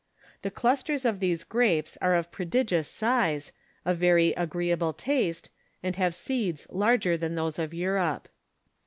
[0.41, 3.51] The clusters of these grapes are of prodigious size,
[3.85, 5.51] of very agreeable taste,
[5.83, 8.27] and have seeds larger than those of Europe.